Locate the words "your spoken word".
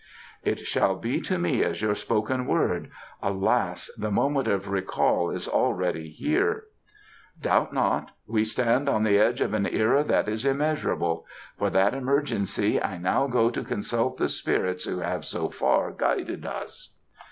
1.83-2.89